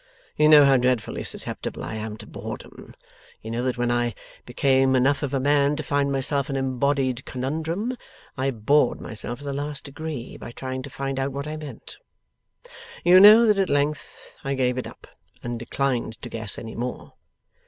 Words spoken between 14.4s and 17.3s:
I gave it up, and declined to guess any more.